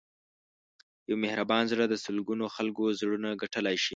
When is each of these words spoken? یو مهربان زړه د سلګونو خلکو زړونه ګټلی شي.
یو 1.09 1.17
مهربان 1.25 1.63
زړه 1.71 1.85
د 1.87 1.95
سلګونو 2.05 2.45
خلکو 2.55 2.83
زړونه 2.99 3.29
ګټلی 3.41 3.75
شي. 3.83 3.89